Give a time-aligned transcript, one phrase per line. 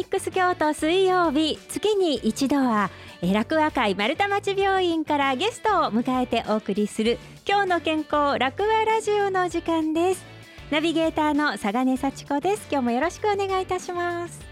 [0.00, 2.88] ミックス京都水曜日月に一度は
[3.20, 10.24] 楽和会丸太町病院からゲストを迎えてお送りする今日の健康楽和ラジオの時間です。
[10.70, 12.66] ナビゲーターの佐賀根幸子です。
[12.70, 14.49] 今日もよろしくお願いいたします。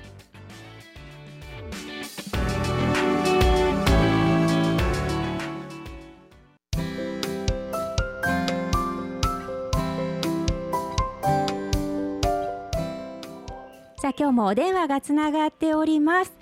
[14.19, 16.33] 今日もお電話がつながっております、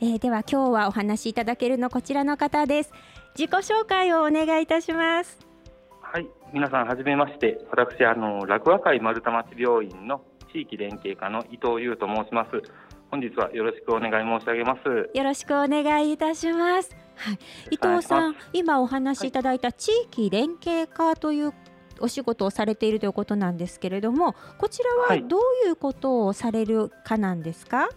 [0.00, 2.92] えー、では今日はお話しいただけるのこちらの方です。
[3.38, 5.38] 自己紹介をお願いいたします。
[6.00, 7.58] はい皆さんはじめまして。
[7.70, 12.62] 私あの楽和会丸太町病院の地域連携課の伊藤優と申します。
[13.10, 15.10] 本日はよろしくお願い申し上げます。
[15.12, 16.96] よろしくお願いいたします。
[17.16, 17.38] はい、
[17.70, 21.52] 伊藤さん、今お話しいただいた地域連携課という
[22.00, 27.88] お仕事をされているということなんですけれどもこちらはどういうことをされるかなんですか、はい、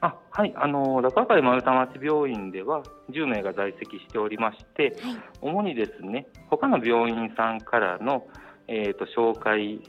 [0.00, 8.26] あはいあの中海丸太町病院では10名が在籍しておりまして、はい、主にですね他の病院さんからの、
[8.68, 9.80] えーと、紹介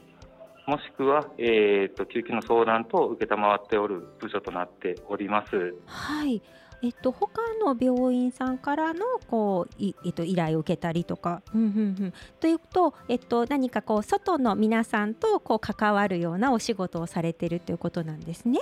[0.66, 5.74] もしくは、えーと、と救急の相談と承っておる部署となっております。
[5.86, 6.40] はい
[6.82, 11.70] えっと、他の病院さんからのこうい、えっと、依頼を受けたりとか、うんうんう
[12.06, 18.58] ん、というと、えっと、何かこう外の皆さんとこう関わるようなお仕事をされているということなんですね。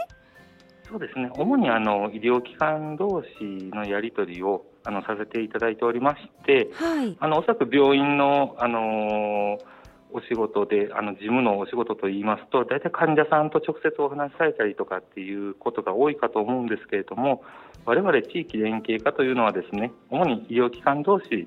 [0.89, 1.31] そうですね。
[1.33, 9.80] 主にあの医療機関同士のやり取りをあのさせていただいておりまして、はい、あのおそらく病院の、あのー
[10.13, 17.43] お仕事で、あの事務のお仕事といいますと、大体患者さんと直接お話しされたりとかっていうことが多いかと思うんですけれども、
[17.85, 21.47] 我々地域連携課というのはですね、主に医療機関同士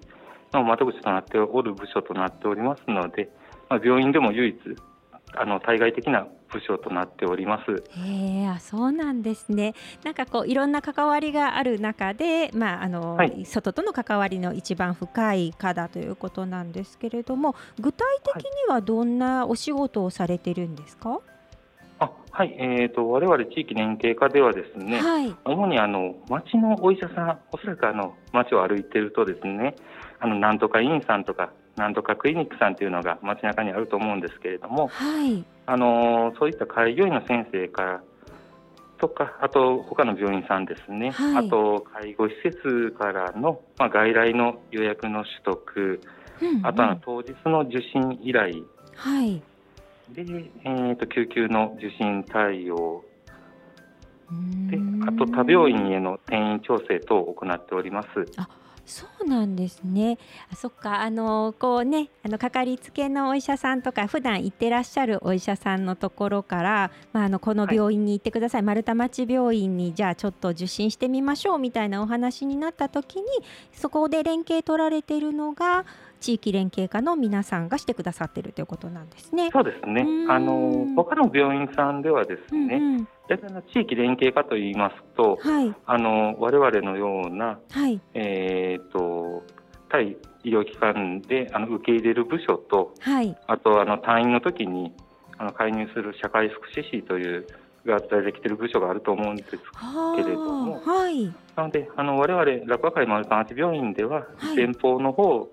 [0.54, 3.30] の窓口となっておる部署となっておりますので、
[3.70, 4.58] まあ、病院でも唯一、
[5.36, 7.84] あの対外的な部署となっております。
[8.00, 9.74] へあそうなんですね。
[10.04, 18.06] なんかこういろんな関わりがある中で、まああの、はい、外との関わりの一番深い課だということなんですけれども、具体
[18.36, 21.10] 的にはどんなお仕事をされてるんですか？
[21.10, 21.20] はい
[22.00, 29.76] あはい、えーと、我々地域連携課ではですね、はい、主にあの町のお医者さん、おそらくあの町を歩いているとですね、
[30.20, 38.04] あのなんとか院さんとかなんとかクリニックさんというのが街中にあると思うんですけれども、はい、あのそういった開業医の先生から
[39.00, 46.02] とか、あと他の病院さんですね、はい、あと介護施設からの、まあ、外来の予約の取得、
[46.42, 48.64] うんうん、あとは当日の受診依頼、
[48.96, 49.42] はい、
[50.14, 50.22] で、
[50.64, 53.04] えーと、救急の受診対応。
[54.70, 58.08] であと他病院への転院調整等を行っております。
[58.38, 58.48] あ
[58.86, 60.18] そうなんですね。
[60.52, 61.02] あそっか。
[61.02, 73.26] あのこうねあのかかりつけのお医者さんとか普段行ってらっしゃるお医者さんのところから、まあ、あのこの病院に行ってください、はい、丸太町病院にじゃあちょっと受診してみましょうみたいなお話になった時に
[73.72, 75.86] そこで連携取られているのが
[76.24, 79.50] 地域連携課の皆さんがしてくださっているということなんですね。
[79.52, 80.06] そうですね。
[80.30, 83.08] あの他の病院さんではですね、うんうん、
[83.74, 89.44] 地域連携課といいますと、はい、あの我々のような、はい、えっ、ー、と
[89.90, 94.94] 対医療機関であの受け入れる部署と、はい、あとあの退院の時に
[95.38, 97.48] あの介入する社会福祉士という
[97.86, 101.26] が在籍している部署があると思うんですけれども、はい、
[101.58, 104.26] なのであの我々楽和会丸太町病院では、
[104.56, 105.50] 前方の方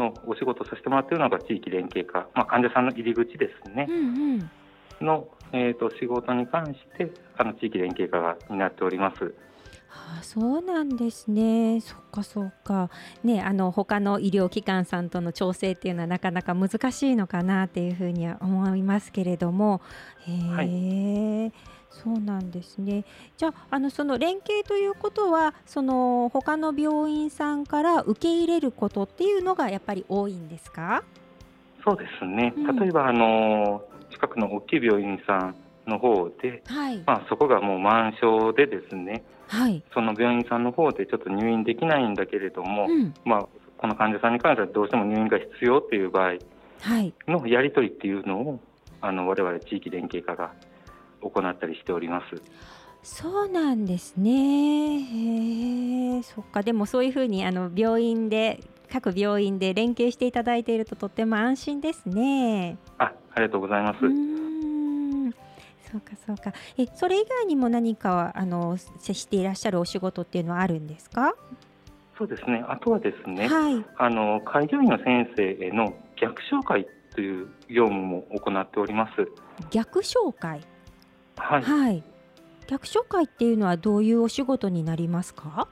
[0.00, 9.34] のお仕事させてもらっているのが地域連携課、まあ、患者さんの入り口ですね、うんうん、の、えーと、仕事に関してあの地域連携課が担っております。
[9.88, 11.80] はあ、そうなんですね。
[11.80, 12.90] そっかそっか。
[13.24, 19.80] ね、あの他の医療機関さんとの調整っていうのはなかなか難しいのかなっていうふうには思いますけれども。
[20.26, 20.48] へえ。
[20.48, 21.52] はい
[21.90, 23.04] そうなんですね。
[23.36, 31.02] じゃあ、あのその連携ということは、その他の病院さんから受け入れることっていうのがやっぱり多いんですか？
[31.84, 32.54] そうですね。
[32.56, 35.54] うん、例えばあの近くの大きい病院さん
[35.86, 43.48] の方で、はい、まあそこがもう満床でですね、はい、その病院さんの方でちょっと入院できないんだけれども、うん、まあ
[43.78, 46.34] この患者さんに関してはどうしても入院が必要っていう場合
[47.26, 48.60] のやり取りっていうのを、
[49.00, 50.52] あの我々地域連携課が
[51.20, 52.42] 行ったりしております。
[53.02, 55.00] そうなんですね。
[55.00, 56.62] へえ、そっか。
[56.62, 58.60] でもそういうふうにあの病院で
[58.92, 62.76] 各病院で連携していただいているととっても安心ですね。
[62.98, 64.00] あ、ありがとうございます。
[65.90, 66.52] そうかそうか。
[66.78, 71.34] え、それ以外にも何かあの接していらっしゃるお仕事っていうのはあるんですか？
[72.18, 72.62] そうですね。
[72.68, 79.26] あとはですね、はい、あの開業医の先生への逆紹介という業務も行っております。
[79.70, 80.60] 逆紹介？
[81.40, 82.02] はい、はい、
[82.68, 85.68] 逆紹介っていうのはどういうお仕事になりますか？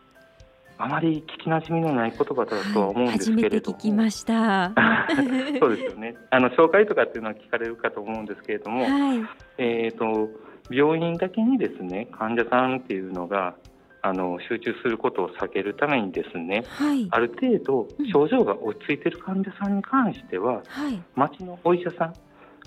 [0.80, 4.72] あまり聞きなじみのない言葉だとは思うんですけれども、はい、聞きました。
[5.60, 6.14] そうですよね。
[6.30, 9.20] あの紹介とかっていうのは聞かれるかと思うんですけれども、はい、
[9.58, 10.30] えーと、
[10.70, 13.56] 病院だけにですね患者さんっていうのが
[14.02, 22.14] あの集中することを避けるためにですね、はい、ある程度症状が落ち着いている患者さんに関しては、はい、町のお医者さん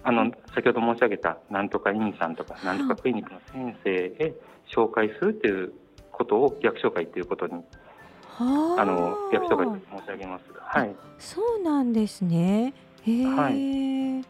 [0.03, 4.33] あの先ほど申し上げたなんとか院さんとかなんとかクリニックの先生へ
[4.73, 5.73] 紹介するという
[6.11, 7.63] ことを逆紹介ということに
[8.39, 10.43] あの役所が申し上げます。
[10.59, 10.95] はい。
[11.19, 12.73] そうなんですね。
[13.05, 14.21] はい。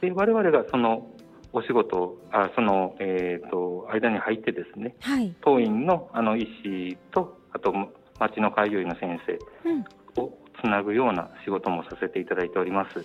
[0.00, 1.06] で我々がその
[1.52, 7.72] お仕事あそのえっ、ー、と間に入ってですね、はい、当院のあの医師とあと
[8.18, 13.04] 町の開業医の先生をつなぐような仕事もさせていただいております。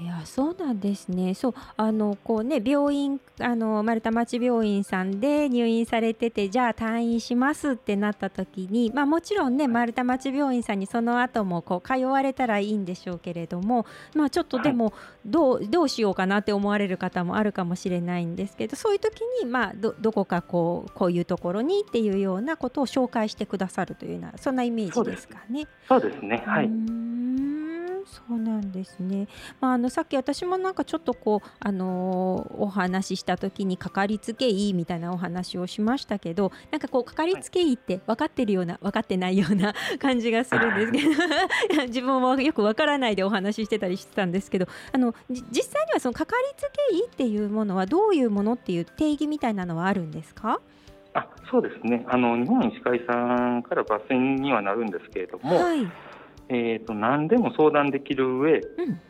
[0.00, 1.34] いやそうなんですね。
[1.34, 14.92] そうあのこうね病院あの丸太町病院さんで入院されててじゃあ退院しますってなった時にまあもちろんね丸太町病院さんにその後もこう通われたらいいんでしょうけれどもまあちょっとでも
[15.24, 25.68] どうどうしようかなって思われる方もあるかもしれないんですけどそういう時にまあどどこかこうこういうところにっていうようなことを紹介してくださるというようなそんなイメージですかね。
[25.86, 27.23] そうですねはい。
[28.06, 29.28] そうなんですね。
[29.60, 50.60] まあ、あのさっき私もなんかちょっとこうあのー、お話しした時にかかりつけ医みたいなお話をしましたけど、なんかこうかかりつけ医って分かってるような分かってないような 感じがするんですけど、 自分はよく分からないでお話ししてたりしてたんですけど、あの実際にはそのかかりつけ医っていうものはどういうものっていう定義みたいなのはあるんですか？
[51.16, 55.86] あそうですねあの日本医師会さんから抜粋にはなるんですけれども、はい、
[56.48, 59.00] えーと、何でも相談できる上、うん、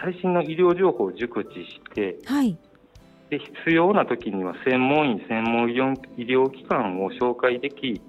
[0.00, 2.58] 最新の医療情報を熟知して、はい、
[3.30, 8.00] で必要な時には専門医、専門医療機関を紹介でき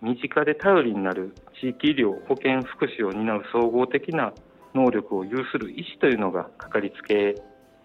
[0.00, 4.32] 身近で頼りになる地域医療、保健福祉を担う総合的な
[4.74, 7.36] 能力を有する医師というのがかかりつけ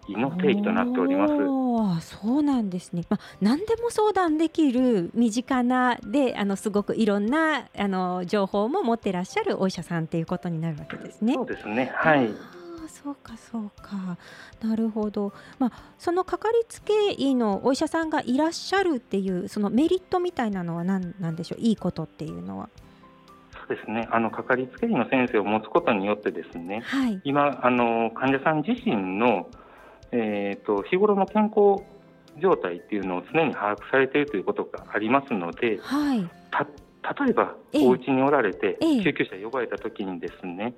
[0.08, 1.34] 医の定義となっております。
[2.00, 3.02] そうなんですね。
[3.08, 11.34] まあ、何でも相談できる身近なで、あのすごくいろんなあの情報も持ってらっしゃるお医者さんということになるわけですね。
[11.34, 11.92] そうですね。
[11.94, 12.30] はい。
[12.88, 14.16] そうかそうか
[14.62, 21.60] なるほど、まあ、そのかかりつけ医のお医者さんがいらっしゃるっていうそのメリットみたいなのは何なんでしょう？
[21.60, 22.68] いいことっていうのは。
[23.68, 29.48] そうですねあのかかりつけ医の先生を持つことによってですね、はい、今あの患者さん自身の
[30.12, 31.84] えーと、日頃の健康
[32.40, 36.66] 状態っていうのを常に把握されているということがありますので、はい、た
[37.24, 40.74] 例えば、お家におられて、救急車呼ばれた時にですね、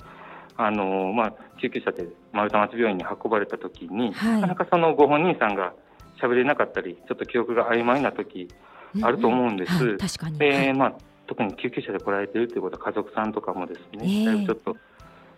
[0.56, 5.72] あのまあ、救急車で丸太町病院に運ばれた時に、はい、なかなかそのご本人さんが
[6.20, 8.46] 喋れなかったりちょっと記憶が曖昧な時
[9.02, 9.72] あると思うんです。
[9.72, 10.92] うんうんはい、でまあ、
[11.26, 14.76] 特に救急車で来られているということは家族さんとかもですね、えー、ちょっと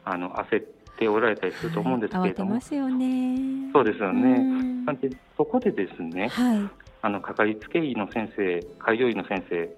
[0.05, 3.71] あの焦ってておられたりすると思うんですけれども、はい、ますよね。
[3.73, 4.39] そうですよね。
[4.85, 6.71] なんでそこでですね、はい、
[7.03, 9.69] あのかかりつけ医の先生、開業医の先生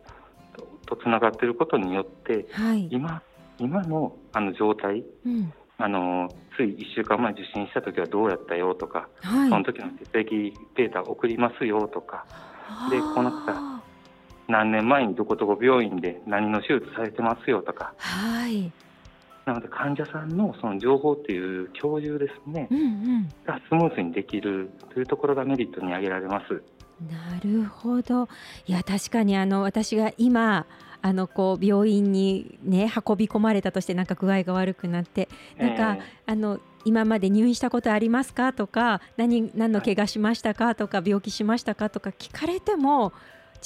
[0.86, 3.22] とつながっていることによって、はい、今
[3.58, 12.26] 今のあの状態、うん、あのつい1週間前受診した時はどうやったよとか、はい、その時の血液データ送りますよとか、
[12.90, 13.82] でこの方
[14.46, 18.70] 何年前にどこどこ病院で何の手術されてますよとか、はい、
[19.44, 26.62] なので患者さんのその情報っていう共有ですね、うんうん、がスムーズにできるというところがメリットに挙げられます。
[27.10, 28.28] なるほど。
[28.66, 30.66] いや確かにあの私が今
[31.02, 43.12] あのこう病院にね運び込まれたとしてなんか具合が悪くなってなんか、えー、あの今まで入院したことありますかとか何何の怪我しましたかとか病気しましたかとか聞かれても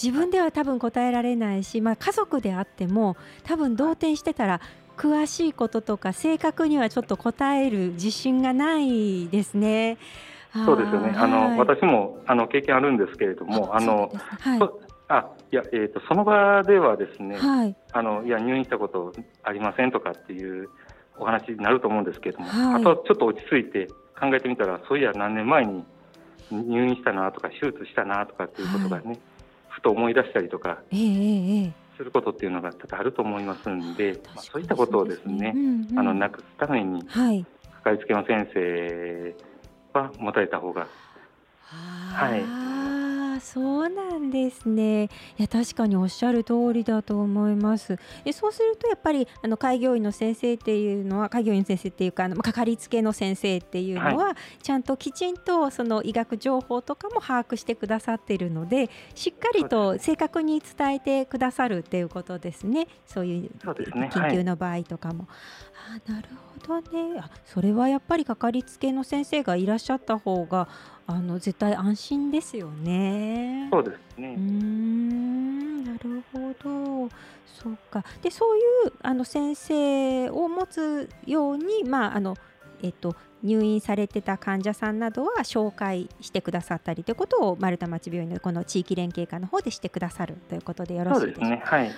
[0.01, 4.61] 自分では多分答えられないし、まあ、家族であっても多分動転してたら
[4.99, 9.97] 詳しいこととか正確にはちょっと答える自信がないですね。
[10.53, 11.13] そうですよね。
[11.15, 14.61] あの、はい、私もあの経験あるんですけれども、あの、はい、
[15.09, 19.13] あいやえっ、ー、とその場ではですね、はい、あのいや入院したこと
[19.45, 20.69] ありませんとかっていう
[21.17, 23.87] お話になると思うんですけれども、あとちょっと落ち着いて
[24.19, 25.85] 考えてみたら、そういや何年前に
[26.51, 29.19] 入院したなとか手術したなとかっていうことがね、
[29.69, 30.79] ふと思い出したりとか。
[30.91, 39.35] えー、えーすることっていうのが多々あると思いますんで、まあ、そういったことをですね、うんうん、あのなくすために、はい、かかりつけの先生
[39.93, 40.87] は持たれた方が、
[41.67, 42.68] はい、
[43.39, 45.05] あそうなんですね。
[45.05, 47.97] いや確かにおっしゃる通りだと思います。
[48.25, 62.89] えそうするとやっぱりあの開業医の先生っていうのは開業医の先生っていうかあのかかりつけの先生っていうのは、はい、ちゃんときちんとその医学情報とかも把握してくださっているのでしっかりと正確に伝えてくださるっていうことですね。
[63.07, 65.29] そういう緊急の場合とかも。
[65.91, 66.29] あなる
[66.67, 70.69] ほどねあそれはやっぱりかかりつけの先生がいらっしゃった方が
[71.11, 73.69] あの絶対安心ですよね。
[73.73, 74.35] そうですね。
[74.37, 77.09] うんなるほど。
[77.47, 78.05] そうか。
[78.21, 82.37] でそういうあの先生を持つようにまああの
[82.83, 91.49] えっと入院されてた患者さんなどは紹介してくださったりということを丸太町病院のこの地域連携課の方でしてくださるということでよろしいでしょうか。
[91.49, 91.91] ね、はい。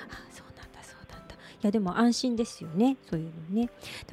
[1.62, 3.71] やでも安心ですよね、そういうのね。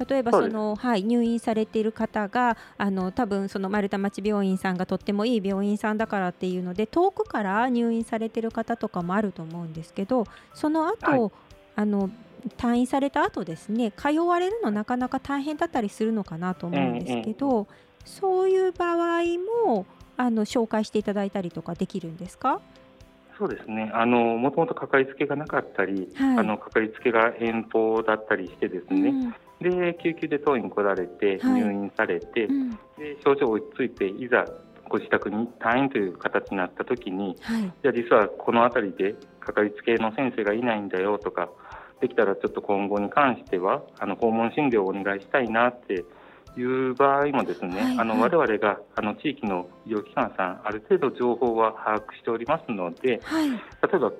[0.08, 10.24] 例えばそのはい、入院されている方があの多分その丸太町病院さんがとってもいい病院さんだからっていうので遠くから入院されている方とかもあると思うんですけど
[10.54, 11.30] その後、はい、
[11.76, 12.10] あの
[12.56, 17.66] 退院された後ですね通われるのなかなか大変だったりするのかなと思うんですけど、
[18.04, 19.22] そういう場合
[19.66, 19.86] も
[20.16, 22.60] あの紹介していただいたりとかできるんですか？
[23.38, 23.90] そうですね。
[23.94, 29.10] あの、もともとかかりつけがなかったり、はい、あの、かかりつけが遠方だったりしてですね、
[29.60, 32.76] うん、で、救急で当院来られて、入院されて、はいうん、で、
[33.24, 34.44] 症状落ち着いて、いざ
[34.88, 41.48] ご自宅に退院という形になった時に、はい、じゃあ実はこの辺りでかかりつけの先生がいないんだよとか、
[42.00, 46.04] できたらちょっと今後に関しては、あの、訪問診療をお願いしたいなって
[46.56, 53.56] いう場合もですね、はいはい、あの我々があの地域の医療機関さんある程度情報は把握しておりますので、はい、例
[53.94, 54.12] えば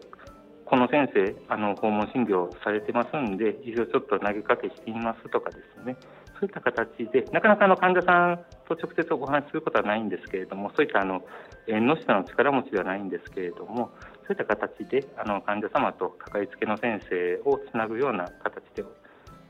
[0.65, 5.97] この先生あの訪問診療されてますんで一度ちょっと投げかけしてみますとかですね。
[6.39, 11.23] そういった形でなかなかの患者さんと直接お話しすることはないんですけれどもそういったあの
[11.67, 13.91] 縁の下の力持ちではないんですけれども
[14.29, 18.85] そういった形であの患者様とかかりつけの先生をつなぐような形で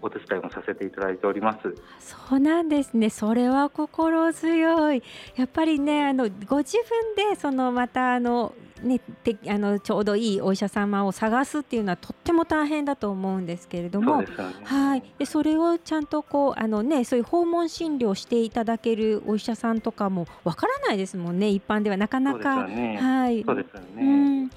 [0.01, 1.75] お手伝いもさせていただいております。
[1.99, 3.11] そうなんですね。
[3.11, 5.03] それは心強い。
[5.37, 6.77] やっぱりねあのご自
[7.17, 14.29] 分でそのまたあのね、てあのちょうどいいお医者様を探すっていうのはとっても大変だと思うんですけれども、ね、
[14.65, 15.03] はい。
[15.19, 21.49] でそれをちゃんとこうあの、ね、そういう訪問診療していただけるお医者さんとかもわからないですもんね。
[21.49, 22.67] 一般ではなかなか。
[22.67, 23.43] ね、はい。
[23.45, 24.51] そうですよね、うん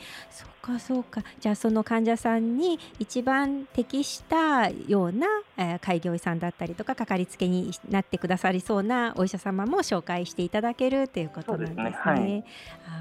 [0.61, 1.23] かそうか。
[1.39, 5.27] じゃあその患者さんに一番適したような、
[5.57, 11.75] えー、開業医さんだったりとかかかりつけになってくださりそうなお医者様も紹介していただけるということなんですね。
[11.75, 11.93] すね。
[12.03, 12.43] はい、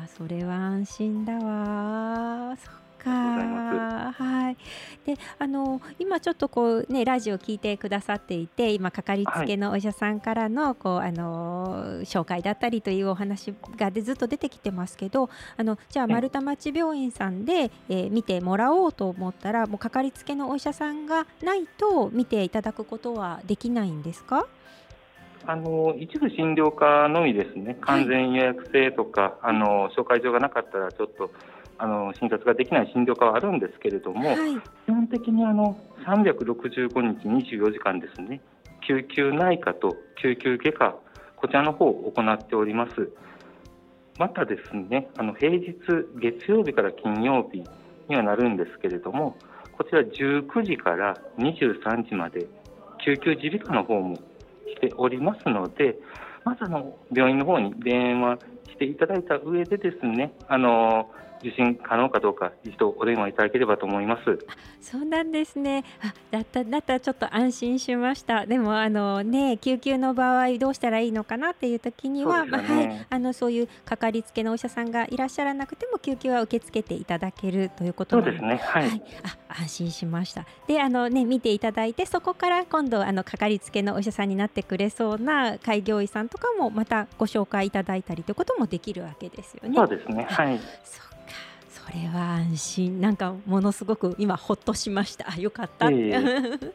[0.05, 2.57] あそれは安心だわ
[3.03, 4.57] かはい。
[5.07, 24.47] であの今ちょっとこうねラジオ聞いてくださっていて今かかりつけのお医者さんからの、はい、こうあの紹介だったりというお話がでずっと出てきてますけどあのじゃあ丸太町病院さんで、えー、見てもらおうと思ったらもうかかりつけのお医者さんがないと見ていただくことはできないんですか？
[25.47, 31.31] あの一部診療科のみですね、完全予約制とか、はい、あの紹介状がなかったらちょっと
[31.83, 34.37] あの診察ができない診療科はあるんですけれども、はい、
[34.87, 38.43] 基本的にあの365日24時間ですね
[38.87, 40.97] 救急内科と救急外科
[41.37, 43.11] こちらの方を行っております。
[44.19, 45.75] またですねあの平日
[46.21, 47.65] 月曜日から金曜日
[48.07, 49.39] にはなるんですけれども
[49.79, 52.47] こちら19時から23時まで
[53.03, 54.23] 救急耳鼻科の方もし
[54.79, 55.97] ておりますので
[56.45, 61.11] まずあの病院の方に電話していただいた上でですねあの
[61.43, 64.47] 受診可能かどうか一度お電話いただければと思います。
[64.81, 65.85] そうなんですね。
[66.03, 68.47] あ、だっただったらちょっと安心しました。
[68.47, 78.61] でもあのね救急の場合どうしたらいいのかなっていう時には、ね、まあ、はいあのそういうかかりつけのお医者さんがいらっしゃらなくても救急は受け付けていただけるということそうですね。
[78.63, 78.89] はい。
[78.89, 80.45] はい、あ安心しました。
[80.67, 89.75] であのね見ていただいてそこから今度あのかかりつけのお医者さんになってくれそうな開業医さんとかもまたご紹介いただいたりということもできるわけですよね。
[89.77, 90.27] そうですね。
[90.29, 90.61] はい。
[91.87, 93.01] それは安心。
[93.01, 95.31] なんかものすごく今ほっとしました。
[95.31, 95.89] あよかった。
[95.89, 96.73] え ー、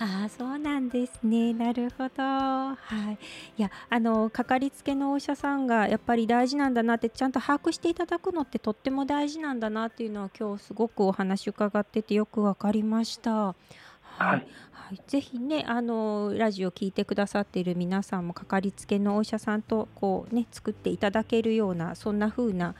[0.00, 1.52] ああそうなんですね。
[1.52, 2.22] なるほど。
[2.22, 2.76] は
[3.12, 3.18] い。
[3.56, 13.54] いやあのかかりつけのお医者さんがやっぱり大事なんだなってちゃんと把握していただくのってとっても大事なんだなっていうのは今日すごくお話伺っててよくわかりました。
[14.18, 22.74] はい、はい、ぜひねあのラジオ聞いてくださっている皆さんもかかりつけのお医者さんとこうね作っていただけるようなそんな風な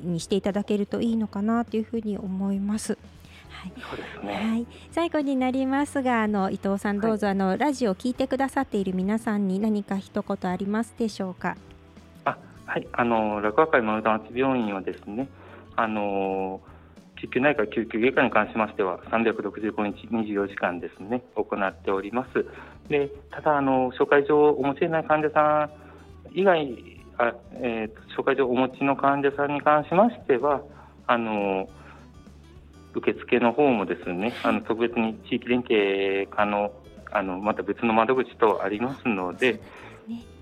[0.00, 2.98] にしていただけるといいのかなというふうに思います。
[3.50, 3.68] は
[4.22, 11.56] い、ね、はい、最後になりますがあの伊藤さんどうぞ、はい、あのラジオを聞いてくださっている皆さんに何か一言ありますでしょうか？
[12.24, 12.86] あはい。
[12.92, 15.28] あの落語会丸太町病院はですね
[15.74, 16.60] あの
[17.20, 22.46] 救急内科救急外科に関しましては365日24時間ですね行っております。
[22.88, 25.68] でただあの紹介状をお持ちでない患者さ
[26.32, 30.62] ん以外あ、えー、紹介状をお持ちの患者さんに関しましては
[31.06, 31.68] あの
[32.94, 36.72] 受付の方もですねあの特別に地域連携課の
[37.10, 39.60] あのまた別の窓口とありますので、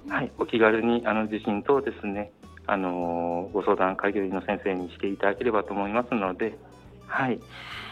[0.09, 2.33] はい、お気軽にあの受診等ですね
[2.67, 6.59] あのご相談開業医の先生にしていただければと思いますので、
[7.07, 7.39] はい。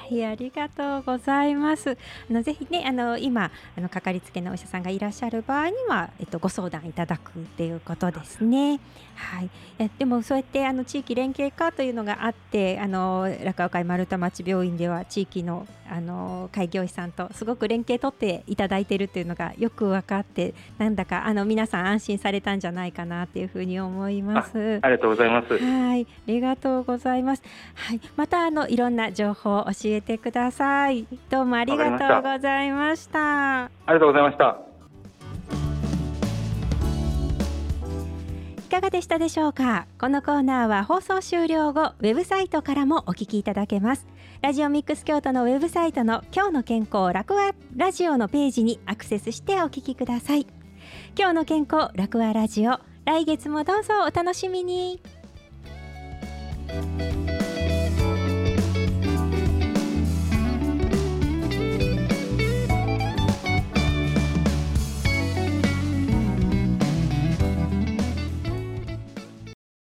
[0.05, 1.97] はい、ありがとうございます。
[2.29, 8.81] あのぜひね、あの今あのかかりつけのお医者さんがいらっしゃる場合には、えっとご相談いただくっていうことですね。
[9.15, 9.51] はい。
[9.79, 24.81] えでもそうやってあの地域連携課というのがあって、あの楽川会丸太町病院では地域のあの開業医さんとすごく連携取っていただいているというのがよく分かって、なんだかあの皆さん安心されたんじゃないかなっていうふうに思います。
[24.83, 25.59] ありがとうございます。
[25.59, 27.43] はい、ありがとうございます。
[27.75, 31.07] はい、またあのいろんな情報を教えてください。
[31.31, 33.65] どうもありがとうございました。
[33.65, 34.59] ありがとうございました。
[38.59, 39.87] いかがでしたでしょうか？
[40.01, 44.05] このコーナーは放送終了後ウェブサイトからもお聞きいただけます
[44.43, 50.49] ラジオミックス京都のウェブサイトの今日の健康楽和ラジオのページにアクセスしてお聞きください
[51.17, 55.01] 今日の健康楽和ラジオ来月もどうぞお楽しみに